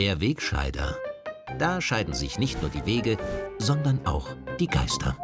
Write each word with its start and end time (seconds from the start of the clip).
Der 0.00 0.18
Wegscheider. 0.18 0.96
Da 1.58 1.82
scheiden 1.82 2.14
sich 2.14 2.38
nicht 2.38 2.62
nur 2.62 2.70
die 2.70 2.86
Wege, 2.86 3.18
sondern 3.58 4.06
auch 4.06 4.28
die 4.58 4.66
Geister. 4.66 5.14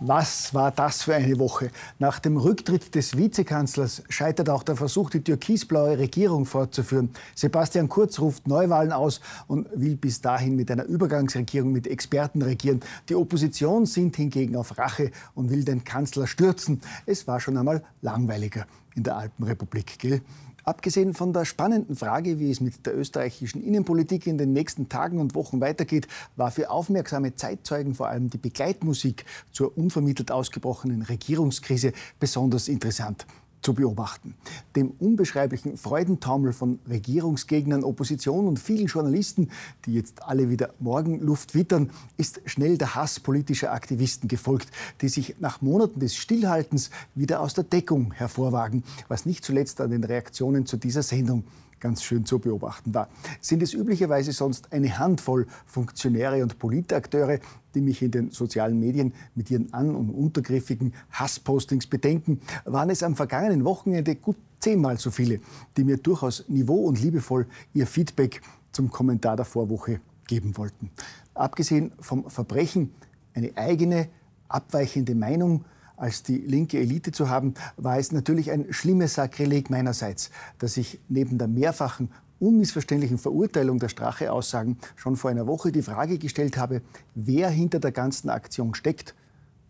Was 0.00 0.52
war 0.52 0.72
das 0.72 1.04
für 1.04 1.14
eine 1.14 1.38
Woche? 1.38 1.70
Nach 2.00 2.18
dem 2.18 2.36
Rücktritt 2.36 2.92
des 2.96 3.16
Vizekanzlers 3.16 4.02
scheitert 4.08 4.50
auch 4.50 4.64
der 4.64 4.74
Versuch, 4.74 5.10
die 5.10 5.22
türkisblaue 5.22 5.96
Regierung 5.96 6.44
fortzuführen. 6.44 7.10
Sebastian 7.36 7.88
Kurz 7.88 8.18
ruft 8.18 8.48
Neuwahlen 8.48 8.90
aus 8.90 9.20
und 9.46 9.68
will 9.76 9.94
bis 9.94 10.20
dahin 10.20 10.56
mit 10.56 10.68
einer 10.68 10.86
Übergangsregierung 10.86 11.70
mit 11.70 11.86
Experten 11.86 12.42
regieren. 12.42 12.80
Die 13.08 13.14
Opposition 13.14 13.86
sind 13.86 14.16
hingegen 14.16 14.56
auf 14.56 14.76
Rache 14.76 15.12
und 15.36 15.50
will 15.50 15.64
den 15.64 15.84
Kanzler 15.84 16.26
stürzen. 16.26 16.80
Es 17.06 17.28
war 17.28 17.38
schon 17.38 17.56
einmal 17.56 17.84
langweiliger 18.00 18.66
in 18.96 19.04
der 19.04 19.18
Alpenrepublik, 19.18 20.00
gell? 20.00 20.20
Abgesehen 20.64 21.14
von 21.14 21.32
der 21.32 21.44
spannenden 21.44 21.96
Frage, 21.96 22.38
wie 22.38 22.50
es 22.50 22.60
mit 22.60 22.86
der 22.86 22.96
österreichischen 22.96 23.62
Innenpolitik 23.62 24.26
in 24.26 24.38
den 24.38 24.52
nächsten 24.52 24.88
Tagen 24.88 25.18
und 25.18 25.34
Wochen 25.34 25.60
weitergeht, 25.60 26.06
war 26.36 26.50
für 26.52 26.70
aufmerksame 26.70 27.34
Zeitzeugen 27.34 27.94
vor 27.94 28.08
allem 28.08 28.30
die 28.30 28.38
Begleitmusik 28.38 29.24
zur 29.50 29.76
unvermittelt 29.76 30.30
ausgebrochenen 30.30 31.02
Regierungskrise 31.02 31.92
besonders 32.20 32.68
interessant 32.68 33.26
zu 33.62 33.74
beobachten. 33.74 34.34
Dem 34.76 34.90
unbeschreiblichen 34.98 35.76
Freudentaumel 35.76 36.52
von 36.52 36.80
Regierungsgegnern, 36.88 37.84
Opposition 37.84 38.46
und 38.46 38.58
vielen 38.58 38.86
Journalisten, 38.86 39.50
die 39.86 39.94
jetzt 39.94 40.22
alle 40.22 40.50
wieder 40.50 40.74
Morgenluft 40.80 41.54
wittern, 41.54 41.90
ist 42.16 42.40
schnell 42.44 42.76
der 42.76 42.94
Hass 42.94 43.20
politischer 43.20 43.72
Aktivisten 43.72 44.28
gefolgt, 44.28 44.68
die 45.00 45.08
sich 45.08 45.36
nach 45.38 45.62
Monaten 45.62 46.00
des 46.00 46.16
Stillhaltens 46.16 46.90
wieder 47.14 47.40
aus 47.40 47.54
der 47.54 47.64
Deckung 47.64 48.12
hervorwagen, 48.12 48.82
was 49.08 49.26
nicht 49.26 49.44
zuletzt 49.44 49.80
an 49.80 49.90
den 49.90 50.04
Reaktionen 50.04 50.66
zu 50.66 50.76
dieser 50.76 51.02
Sendung 51.02 51.44
ganz 51.82 52.02
schön 52.02 52.24
zu 52.24 52.38
beobachten 52.38 52.94
war. 52.94 53.08
Sind 53.40 53.62
es 53.62 53.74
üblicherweise 53.74 54.32
sonst 54.32 54.72
eine 54.72 54.98
Handvoll 54.98 55.46
Funktionäre 55.66 56.42
und 56.42 56.58
Politakteure, 56.58 57.40
die 57.74 57.80
mich 57.82 58.00
in 58.00 58.12
den 58.12 58.30
sozialen 58.30 58.78
Medien 58.78 59.12
mit 59.34 59.50
ihren 59.50 59.74
an- 59.74 59.94
und 59.94 60.08
untergriffigen 60.08 60.94
Hasspostings 61.10 61.86
bedenken, 61.86 62.40
waren 62.64 62.88
es 62.88 63.02
am 63.02 63.16
vergangenen 63.16 63.64
Wochenende 63.64 64.14
gut 64.14 64.36
zehnmal 64.60 64.98
so 64.98 65.10
viele, 65.10 65.40
die 65.76 65.84
mir 65.84 65.96
durchaus 65.96 66.48
niveau- 66.48 66.86
und 66.86 67.02
liebevoll 67.02 67.46
ihr 67.74 67.86
Feedback 67.86 68.40
zum 68.70 68.88
Kommentar 68.90 69.36
der 69.36 69.44
Vorwoche 69.44 70.00
geben 70.28 70.56
wollten. 70.56 70.90
Abgesehen 71.34 71.92
vom 71.98 72.30
Verbrechen, 72.30 72.92
eine 73.34 73.50
eigene, 73.56 74.08
abweichende 74.48 75.14
Meinung 75.14 75.64
als 76.02 76.24
die 76.24 76.38
linke 76.38 76.80
Elite 76.80 77.12
zu 77.12 77.28
haben, 77.28 77.54
war 77.76 77.96
es 77.96 78.10
natürlich 78.10 78.50
ein 78.50 78.72
schlimmes 78.72 79.14
Sakrileg 79.14 79.70
meinerseits, 79.70 80.30
dass 80.58 80.76
ich 80.76 80.98
neben 81.08 81.38
der 81.38 81.46
mehrfachen 81.46 82.10
unmissverständlichen 82.40 83.18
Verurteilung 83.18 83.78
der 83.78 83.88
Strache-Aussagen 83.88 84.78
schon 84.96 85.14
vor 85.14 85.30
einer 85.30 85.46
Woche 85.46 85.70
die 85.70 85.82
Frage 85.82 86.18
gestellt 86.18 86.56
habe, 86.56 86.82
wer 87.14 87.50
hinter 87.50 87.78
der 87.78 87.92
ganzen 87.92 88.30
Aktion 88.30 88.74
steckt 88.74 89.14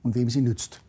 und 0.03 0.15
wem 0.15 0.31
sie 0.31 0.41
nützt. 0.41 0.81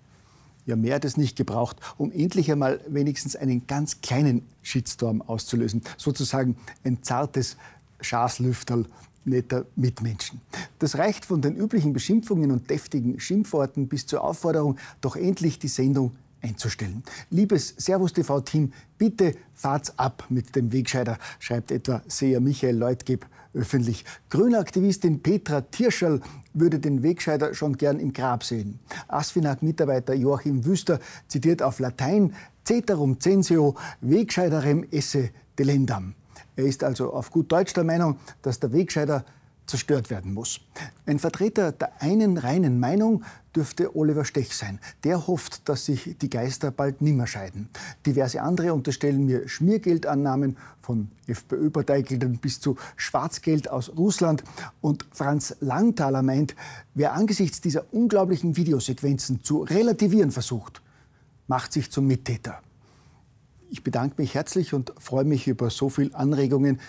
Ja, 0.65 0.77
mehr 0.77 0.95
hat 0.95 1.03
es 1.03 1.17
nicht 1.17 1.35
gebraucht, 1.35 1.75
um 1.97 2.09
endlich 2.13 2.49
einmal 2.49 2.79
wenigstens 2.87 3.35
einen 3.35 3.67
ganz 3.67 3.99
kleinen 3.99 4.47
Shitstorm 4.61 5.21
auszulösen. 5.21 5.81
Sozusagen 5.97 6.55
ein 6.85 7.03
zartes 7.03 7.57
Schaslüfterl 7.99 8.85
netter 9.25 9.65
Mitmenschen. 9.75 10.41
Das 10.79 10.97
reicht 10.97 11.25
von 11.25 11.41
den 11.41 11.55
üblichen 11.55 11.93
Beschimpfungen 11.93 12.51
und 12.51 12.69
deftigen 12.69 13.19
Schimpfworten 13.19 13.87
bis 13.87 14.05
zur 14.05 14.23
Aufforderung, 14.23 14.77
doch 15.01 15.15
endlich 15.15 15.59
die 15.59 15.67
Sendung 15.67 16.11
einzustellen. 16.41 17.03
Liebes 17.29 17.73
Servus 17.77 18.13
TV-Team, 18.13 18.73
bitte 18.97 19.35
fahrt's 19.53 19.97
ab 19.97 20.25
mit 20.29 20.55
dem 20.55 20.71
Wegscheider, 20.71 21.17
schreibt 21.39 21.71
etwa 21.71 22.01
Seher 22.07 22.41
Michael 22.41 22.77
Leutgeb 22.77 23.25
öffentlich. 23.53 24.03
Grünaktivistin 24.29 25.21
Petra 25.21 25.61
Tierscherl 25.61 26.21
würde 26.53 26.79
den 26.79 27.03
Wegscheider 27.03 27.53
schon 27.53 27.77
gern 27.77 27.99
im 27.99 28.13
Grab 28.13 28.43
sehen. 28.43 28.79
Asfinag-Mitarbeiter 29.07 30.13
Joachim 30.13 30.65
Wüster 30.65 30.99
zitiert 31.27 31.61
auf 31.61 31.79
Latein 31.79 32.33
Ceterum 32.65 33.19
censeo 33.19 33.75
Wegscheiderem 34.01 34.85
esse 34.91 35.29
delendam. 35.57 36.15
Er 36.55 36.65
ist 36.65 36.83
also 36.83 37.13
auf 37.13 37.31
gut 37.31 37.51
Deutsch 37.51 37.73
der 37.73 37.83
Meinung, 37.83 38.17
dass 38.41 38.59
der 38.59 38.71
Wegscheider 38.73 39.25
zerstört 39.65 40.09
werden 40.09 40.33
muss. 40.33 40.59
Ein 41.05 41.19
Vertreter 41.19 41.71
der 41.71 42.01
einen 42.01 42.37
reinen 42.37 42.79
Meinung 42.79 43.23
dürfte 43.55 43.95
Oliver 43.95 44.25
Stech 44.25 44.55
sein. 44.55 44.79
Der 45.03 45.27
hofft, 45.27 45.67
dass 45.69 45.85
sich 45.85 46.17
die 46.19 46.29
Geister 46.29 46.71
bald 46.71 47.01
nimmer 47.01 47.27
scheiden. 47.27 47.69
Diverse 48.05 48.41
andere 48.41 48.73
unterstellen 48.73 49.25
mir 49.25 49.47
Schmiergeldannahmen 49.47 50.57
von 50.81 51.09
FPÖ-Parteigeldern 51.27 52.39
bis 52.39 52.59
zu 52.59 52.75
Schwarzgeld 52.95 53.69
aus 53.69 53.95
Russland. 53.95 54.43
Und 54.81 55.05
Franz 55.11 55.55
Langthaler 55.59 56.23
meint, 56.23 56.55
wer 56.93 57.13
angesichts 57.13 57.61
dieser 57.61 57.93
unglaublichen 57.93 58.57
Videosequenzen 58.57 59.43
zu 59.43 59.61
relativieren 59.61 60.31
versucht, 60.31 60.81
macht 61.47 61.73
sich 61.73 61.91
zum 61.91 62.07
Mittäter. 62.07 62.61
Ich 63.73 63.83
bedanke 63.83 64.21
mich 64.21 64.35
herzlich 64.35 64.75
und 64.75 64.93
freue 64.99 65.23
mich 65.23 65.47
über 65.47 65.71
so 65.71 65.89
viele 65.89 66.13
Anregungen, 66.13 66.79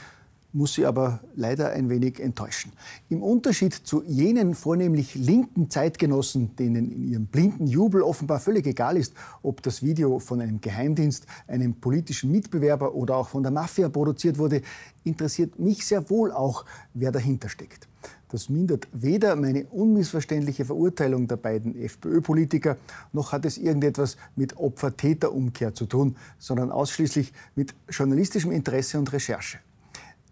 muss 0.53 0.75
Sie 0.75 0.85
aber 0.85 1.21
leider 1.35 1.71
ein 1.71 1.89
wenig 1.89 2.21
enttäuschen. 2.21 2.73
Im 3.09 3.23
Unterschied 3.23 3.73
zu 3.73 4.03
jenen 4.05 4.55
vornehmlich 4.55 5.15
linken 5.15 5.71
Zeitgenossen, 5.71 6.55
denen 6.57 6.93
in 6.93 7.09
ihrem 7.09 7.25
blinden 7.25 7.67
Jubel 7.69 8.03
offenbar 8.03 8.39
völlig 8.39 8.67
egal 8.67 8.99
ist, 8.99 9.15
ob 9.43 9.63
das 9.63 9.83
Video 9.83 10.19
von 10.19 10.43
einem 10.43 10.61
Geheimdienst, 10.61 11.25
einem 11.49 11.73
politischen 11.73 12.31
Mitbewerber 12.31 12.95
oder 12.95 13.17
auch 13.17 13.29
von 13.29 13.43
der 13.43 13.51
Mafia 13.51 13.89
produziert 13.89 14.37
wurde, 14.37 14.61
interessiert 15.05 15.59
mich 15.59 15.87
sehr 15.87 16.11
wohl 16.11 16.33
auch, 16.33 16.67
wer 16.93 17.13
dahinter 17.13 17.49
steckt. 17.49 17.89
Das 18.35 18.49
mindert 18.49 18.89
weder 18.93 19.37
meine 19.37 19.65
unmissverständliche 19.67 20.65
Verurteilung 20.65 21.29
der 21.29 21.37
beiden 21.37 21.81
FPÖ-Politiker, 21.81 22.77
noch 23.13 23.31
hat 23.31 23.45
es 23.45 23.59
irgendetwas 23.59 24.17
mit 24.35 24.57
Opfer-Täter-Umkehr 24.57 25.73
zu 25.73 25.87
tun, 25.87 26.17
sondern 26.41 26.73
ausschließlich 26.73 27.33
mit 27.55 27.77
journalistischem 27.89 28.51
Interesse 28.51 28.99
und 28.99 29.13
Recherche. 29.13 29.59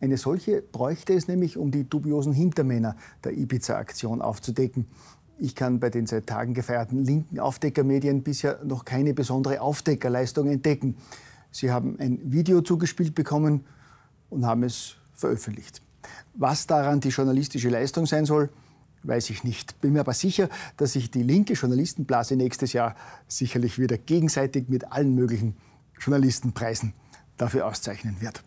Eine 0.00 0.16
solche 0.16 0.62
bräuchte 0.62 1.12
es 1.12 1.28
nämlich, 1.28 1.56
um 1.56 1.70
die 1.70 1.88
dubiosen 1.88 2.32
Hintermänner 2.32 2.96
der 3.22 3.38
Ibiza-Aktion 3.38 4.20
aufzudecken. 4.20 4.86
Ich 5.38 5.54
kann 5.54 5.78
bei 5.78 5.88
den 5.88 6.08
seit 6.08 6.26
Tagen 6.26 6.54
gefeierten 6.54 7.04
linken 7.04 7.38
Aufdeckermedien 7.38 8.24
bisher 8.24 8.64
noch 8.64 8.84
keine 8.84 9.14
besondere 9.14 9.60
Aufdeckerleistung 9.60 10.48
entdecken. 10.48 10.96
Sie 11.52 11.70
haben 11.70 12.00
ein 12.00 12.18
Video 12.24 12.62
zugespielt 12.62 13.14
bekommen 13.14 13.64
und 14.28 14.44
haben 14.44 14.64
es 14.64 14.96
veröffentlicht. 15.14 15.82
Was 16.34 16.66
daran 16.66 17.00
die 17.00 17.10
journalistische 17.10 17.68
Leistung 17.68 18.06
sein 18.06 18.24
soll, 18.24 18.50
weiß 19.02 19.30
ich 19.30 19.44
nicht. 19.44 19.80
Bin 19.80 19.92
mir 19.92 20.00
aber 20.00 20.14
sicher, 20.14 20.48
dass 20.76 20.92
sich 20.92 21.10
die 21.10 21.22
linke 21.22 21.54
Journalistenblase 21.54 22.36
nächstes 22.36 22.72
Jahr 22.72 22.94
sicherlich 23.28 23.78
wieder 23.78 23.98
gegenseitig 23.98 24.68
mit 24.68 24.92
allen 24.92 25.14
möglichen 25.14 25.56
Journalistenpreisen 26.00 26.92
dafür 27.36 27.66
auszeichnen 27.66 28.20
wird. 28.20 28.42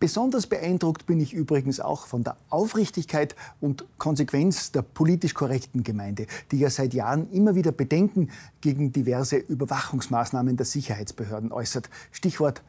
Besonders 0.00 0.46
beeindruckt 0.46 1.06
bin 1.06 1.18
ich 1.18 1.32
übrigens 1.32 1.80
auch 1.80 2.06
von 2.06 2.24
der 2.24 2.36
Aufrichtigkeit 2.50 3.34
und 3.60 3.86
Konsequenz 3.96 4.70
der 4.70 4.82
politisch 4.82 5.32
korrekten 5.32 5.82
Gemeinde, 5.82 6.26
die 6.50 6.58
ja 6.58 6.68
seit 6.68 6.92
Jahren 6.92 7.30
immer 7.30 7.54
wieder 7.54 7.72
Bedenken 7.72 8.30
gegen 8.60 8.92
diverse 8.92 9.36
Überwachungsmaßnahmen 9.36 10.56
der 10.58 10.66
Sicherheitsbehörden 10.66 11.52
äußert. 11.52 11.88
Stichwort 12.10 12.62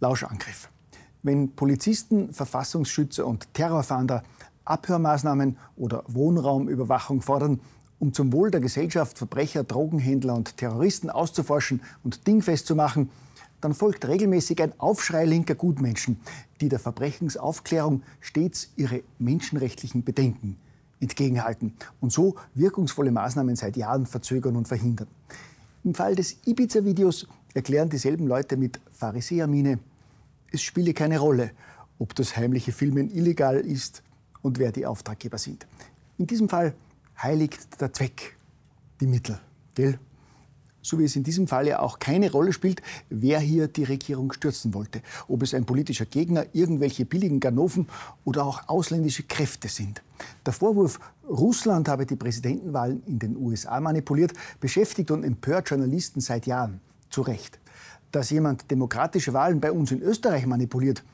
Lauschangriff. 0.00 0.68
Wenn 1.22 1.52
Polizisten, 1.52 2.32
Verfassungsschützer 2.32 3.26
und 3.26 3.52
Terrorfahnder 3.54 4.22
Abhörmaßnahmen 4.68 5.56
oder 5.76 6.04
Wohnraumüberwachung 6.08 7.22
fordern, 7.22 7.60
um 7.98 8.12
zum 8.12 8.32
Wohl 8.32 8.50
der 8.50 8.60
Gesellschaft 8.60 9.18
Verbrecher, 9.18 9.64
Drogenhändler 9.64 10.34
und 10.34 10.56
Terroristen 10.56 11.10
auszuforschen 11.10 11.82
und 12.04 12.26
dingfest 12.26 12.66
zu 12.66 12.76
machen, 12.76 13.10
dann 13.60 13.74
folgt 13.74 14.06
regelmäßig 14.06 14.62
ein 14.62 14.78
Aufschrei 14.78 15.24
linker 15.24 15.56
Gutmenschen, 15.56 16.20
die 16.60 16.68
der 16.68 16.78
Verbrechensaufklärung 16.78 18.02
stets 18.20 18.70
ihre 18.76 19.02
menschenrechtlichen 19.18 20.04
Bedenken 20.04 20.56
entgegenhalten 21.00 21.74
und 22.00 22.12
so 22.12 22.36
wirkungsvolle 22.54 23.10
Maßnahmen 23.10 23.56
seit 23.56 23.76
Jahren 23.76 24.06
verzögern 24.06 24.56
und 24.56 24.68
verhindern. 24.68 25.08
Im 25.84 25.94
Fall 25.94 26.14
des 26.14 26.38
Ibiza-Videos 26.44 27.26
erklären 27.54 27.88
dieselben 27.88 28.26
Leute 28.26 28.56
mit 28.56 28.80
Pharisäermine, 28.92 29.78
es 30.52 30.62
spiele 30.62 30.94
keine 30.94 31.18
Rolle, 31.18 31.50
ob 31.98 32.14
das 32.14 32.36
heimliche 32.36 32.72
Filmen 32.72 33.10
illegal 33.10 33.58
ist 33.58 34.02
und 34.42 34.58
wer 34.58 34.72
die 34.72 34.86
Auftraggeber 34.86 35.38
sind. 35.38 35.66
In 36.16 36.26
diesem 36.26 36.48
Fall 36.48 36.74
heiligt 37.22 37.80
der 37.80 37.92
Zweck 37.92 38.36
die 39.00 39.06
Mittel, 39.06 39.38
gell? 39.74 39.98
So 40.80 40.98
wie 40.98 41.04
es 41.04 41.16
in 41.16 41.24
diesem 41.24 41.48
Fall 41.48 41.66
ja 41.66 41.80
auch 41.80 41.98
keine 41.98 42.30
Rolle 42.30 42.52
spielt, 42.52 42.82
wer 43.10 43.40
hier 43.40 43.68
die 43.68 43.84
Regierung 43.84 44.32
stürzen 44.32 44.72
wollte. 44.72 45.02
Ob 45.26 45.42
es 45.42 45.52
ein 45.52 45.66
politischer 45.66 46.06
Gegner, 46.06 46.46
irgendwelche 46.52 47.04
billigen 47.04 47.40
Ganoven 47.40 47.88
oder 48.24 48.46
auch 48.46 48.68
ausländische 48.68 49.24
Kräfte 49.24 49.68
sind. 49.68 50.02
Der 50.46 50.52
Vorwurf, 50.52 50.98
Russland 51.28 51.88
habe 51.88 52.06
die 52.06 52.16
Präsidentenwahlen 52.16 53.02
in 53.06 53.18
den 53.18 53.36
USA 53.36 53.80
manipuliert, 53.80 54.32
beschäftigt 54.60 55.10
und 55.10 55.24
empört 55.24 55.68
Journalisten 55.68 56.20
seit 56.20 56.46
Jahren. 56.46 56.80
Zu 57.10 57.22
Recht 57.22 57.58
dass 58.12 58.30
jemand 58.30 58.70
demokratische 58.70 59.32
Wahlen 59.32 59.60
bei 59.60 59.72
uns 59.72 59.92
in 59.92 60.02
Österreich 60.02 60.46
manipuliert, 60.46 61.04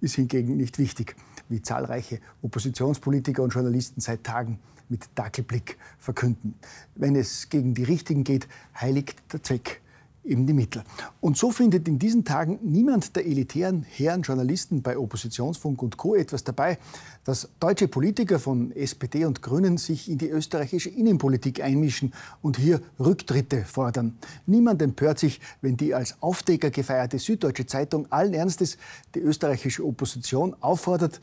ist 0.00 0.16
hingegen 0.16 0.56
nicht 0.56 0.78
wichtig, 0.78 1.16
wie 1.48 1.62
zahlreiche 1.62 2.20
Oppositionspolitiker 2.42 3.42
und 3.42 3.54
Journalisten 3.54 4.00
seit 4.00 4.24
Tagen 4.24 4.58
mit 4.88 5.08
Dackelblick 5.14 5.78
verkünden. 5.98 6.54
Wenn 6.94 7.16
es 7.16 7.48
gegen 7.48 7.74
die 7.74 7.84
Richtigen 7.84 8.24
geht, 8.24 8.48
heiligt 8.78 9.22
der 9.32 9.42
Zweck 9.42 9.80
eben 10.24 10.46
die 10.46 10.52
Mittel. 10.52 10.82
Und 11.20 11.36
so 11.36 11.50
findet 11.50 11.86
in 11.88 11.98
diesen 11.98 12.24
Tagen 12.24 12.58
niemand 12.62 13.14
der 13.16 13.26
elitären 13.26 13.82
Herren 13.82 14.22
Journalisten 14.22 14.82
bei 14.82 14.96
Oppositionsfunk 14.96 15.82
und 15.82 15.96
Co. 15.96 16.14
etwas 16.14 16.44
dabei, 16.44 16.78
dass 17.24 17.48
deutsche 17.60 17.88
Politiker 17.88 18.38
von 18.38 18.72
SPD 18.72 19.24
und 19.24 19.42
Grünen 19.42 19.78
sich 19.78 20.10
in 20.10 20.18
die 20.18 20.28
österreichische 20.28 20.90
Innenpolitik 20.90 21.62
einmischen 21.62 22.12
und 22.42 22.58
hier 22.58 22.80
Rücktritte 22.98 23.64
fordern. 23.64 24.16
Niemand 24.46 24.82
empört 24.82 25.18
sich, 25.18 25.40
wenn 25.60 25.76
die 25.76 25.94
als 25.94 26.20
Aufdecker 26.20 26.70
gefeierte 26.70 27.18
Süddeutsche 27.18 27.66
Zeitung 27.66 28.10
allen 28.10 28.34
Ernstes 28.34 28.78
die 29.14 29.20
österreichische 29.20 29.84
Opposition 29.84 30.56
auffordert, 30.60 31.20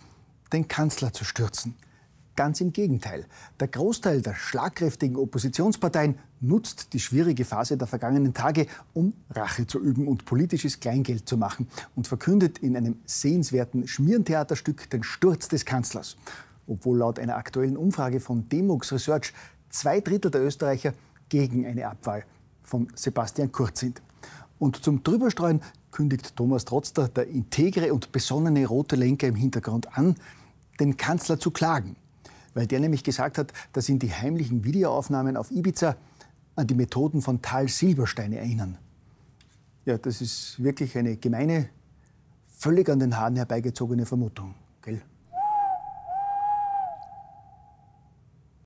den 0.53 0.67
Kanzler 0.67 1.13
zu 1.13 1.23
stürzen. 1.23 1.75
Ganz 2.37 2.61
im 2.61 2.71
Gegenteil. 2.71 3.25
Der 3.59 3.67
Großteil 3.67 4.21
der 4.21 4.35
schlagkräftigen 4.35 5.17
Oppositionsparteien 5.17 6.17
nutzt 6.39 6.93
die 6.93 6.99
schwierige 7.01 7.43
Phase 7.43 7.77
der 7.77 7.87
vergangenen 7.87 8.33
Tage, 8.33 8.67
um 8.93 9.13
Rache 9.31 9.67
zu 9.67 9.79
üben 9.79 10.07
und 10.07 10.23
politisches 10.23 10.79
Kleingeld 10.79 11.27
zu 11.27 11.35
machen 11.35 11.67
und 11.95 12.07
verkündet 12.07 12.59
in 12.59 12.77
einem 12.77 12.95
sehenswerten 13.05 13.85
Schmierentheaterstück 13.85 14.89
den 14.89 15.03
Sturz 15.03 15.49
des 15.49 15.65
Kanzlers. 15.65 16.15
Obwohl 16.67 16.99
laut 16.99 17.19
einer 17.19 17.35
aktuellen 17.35 17.75
Umfrage 17.75 18.21
von 18.21 18.47
Demux 18.47 18.93
Research 18.93 19.33
zwei 19.69 19.99
Drittel 19.99 20.31
der 20.31 20.41
Österreicher 20.41 20.93
gegen 21.27 21.65
eine 21.65 21.87
Abwahl 21.87 22.23
von 22.63 22.87
Sebastian 22.95 23.51
Kurz 23.51 23.81
sind. 23.81 24.01
Und 24.57 24.77
zum 24.77 25.03
Drüberstreuen 25.03 25.61
kündigt 25.91 26.37
Thomas 26.37 26.63
Trotzter, 26.63 27.09
der 27.09 27.27
integre 27.27 27.93
und 27.93 28.13
besonnene 28.13 28.65
rote 28.65 28.95
Lenker 28.95 29.27
im 29.27 29.35
Hintergrund 29.35 29.97
an, 29.97 30.15
den 30.79 30.95
Kanzler 30.95 31.37
zu 31.37 31.51
klagen 31.51 31.97
weil 32.53 32.67
der 32.67 32.79
nämlich 32.79 33.03
gesagt 33.03 33.37
hat, 33.37 33.53
dass 33.73 33.89
ihn 33.89 33.99
die 33.99 34.13
heimlichen 34.13 34.63
Videoaufnahmen 34.63 35.37
auf 35.37 35.51
Ibiza 35.51 35.95
an 36.55 36.67
die 36.67 36.75
Methoden 36.75 37.21
von 37.21 37.41
Tal 37.41 37.67
Silberstein 37.67 38.33
erinnern. 38.33 38.77
Ja, 39.85 39.97
das 39.97 40.21
ist 40.21 40.61
wirklich 40.61 40.97
eine 40.97 41.17
gemeine, 41.17 41.69
völlig 42.47 42.89
an 42.89 42.99
den 42.99 43.17
Haaren 43.17 43.35
herbeigezogene 43.35 44.05
Vermutung. 44.05 44.53
Gell? 44.81 45.01